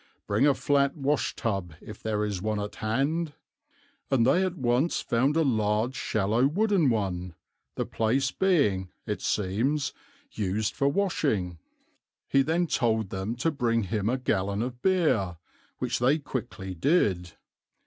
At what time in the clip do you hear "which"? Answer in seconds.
15.77-15.99